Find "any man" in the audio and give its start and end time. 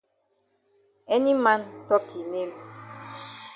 1.15-1.61